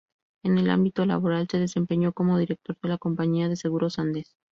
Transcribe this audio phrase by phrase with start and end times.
[0.43, 4.33] En el ámbito laboral se desempeñó como director de la Compañía de Seguros Andes.